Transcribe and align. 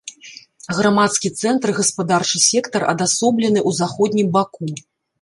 Грамадскі 0.77 1.31
цэнтр 1.43 1.67
і 1.75 1.77
гаспадарчы 1.81 2.43
сектар 2.49 2.89
адасоблены 2.97 3.59
ў 3.69 3.85
заходнім 3.85 4.27
баку. 4.37 4.77